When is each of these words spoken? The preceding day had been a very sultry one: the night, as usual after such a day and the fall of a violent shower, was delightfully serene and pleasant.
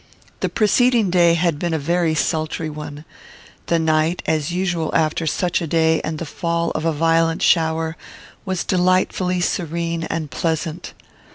The 0.39 0.49
preceding 0.49 1.11
day 1.11 1.35
had 1.35 1.59
been 1.59 1.75
a 1.75 1.77
very 1.77 2.15
sultry 2.15 2.71
one: 2.71 3.05
the 3.67 3.77
night, 3.77 4.23
as 4.25 4.51
usual 4.51 4.89
after 4.95 5.27
such 5.27 5.61
a 5.61 5.67
day 5.67 6.01
and 6.01 6.17
the 6.17 6.25
fall 6.25 6.71
of 6.71 6.85
a 6.85 6.91
violent 6.91 7.43
shower, 7.43 7.95
was 8.43 8.63
delightfully 8.63 9.41
serene 9.41 10.05
and 10.05 10.31
pleasant. 10.31 10.95